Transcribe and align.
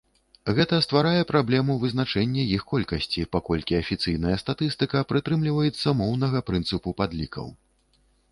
Гэта 0.57 0.77
стварае 0.85 1.21
праблему 1.31 1.73
вызначэння 1.83 2.45
іх 2.55 2.63
колькасці, 2.71 3.27
паколькі 3.35 3.77
афіцыйная 3.81 4.37
статыстыка 4.43 5.03
прытрымліваецца 5.13 5.95
моўнага 6.03 6.43
прынцыпу 6.51 6.95
падлікаў. 7.03 7.45